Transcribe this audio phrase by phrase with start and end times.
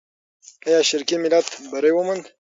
[0.67, 2.25] آیا شرقي ملت بری وموند؟